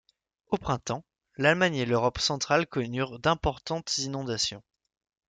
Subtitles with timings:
[0.47, 1.05] Au printemps,
[1.37, 4.63] l'Allemagne et l'Europe centrale connurent d'importantes inondations.